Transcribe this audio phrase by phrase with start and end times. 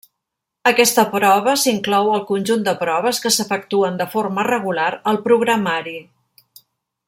[0.69, 5.99] Aquesta prova s'inclou al conjunt de proves que s'efectuen de forma regular al programari.